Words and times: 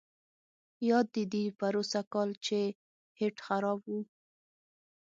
یاد 0.89 1.07
دي 1.15 1.23
دي 1.33 1.43
پروسږ 1.59 2.05
کال 2.13 2.29
چې 2.45 2.59
هیټ 3.19 3.35
خراب 3.47 3.79
وو. 3.89 3.99